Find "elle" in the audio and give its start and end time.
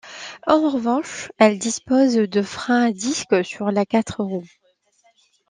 1.37-1.59